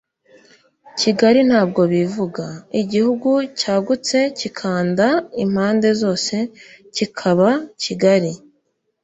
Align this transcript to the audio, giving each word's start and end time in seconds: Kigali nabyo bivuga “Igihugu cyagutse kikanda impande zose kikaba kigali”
Kigali 0.99 1.41
nabyo 1.49 1.83
bivuga 1.93 2.45
“Igihugu 2.81 3.29
cyagutse 3.59 4.17
kikanda 4.39 5.07
impande 5.43 5.89
zose 6.01 6.35
kikaba 6.95 7.49
kigali” 7.83 8.31